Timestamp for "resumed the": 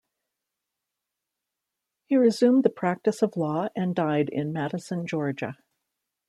2.17-2.71